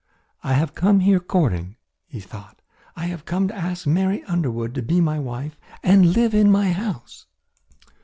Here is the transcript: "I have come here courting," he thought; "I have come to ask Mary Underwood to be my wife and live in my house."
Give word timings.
"I 0.43 0.53
have 0.53 0.73
come 0.73 1.01
here 1.01 1.19
courting," 1.19 1.75
he 2.07 2.19
thought; 2.21 2.63
"I 2.95 3.05
have 3.05 3.23
come 3.23 3.47
to 3.49 3.55
ask 3.55 3.85
Mary 3.85 4.23
Underwood 4.23 4.73
to 4.73 4.81
be 4.81 4.99
my 4.99 5.19
wife 5.19 5.59
and 5.83 6.13
live 6.15 6.33
in 6.33 6.49
my 6.49 6.71
house." 6.71 7.27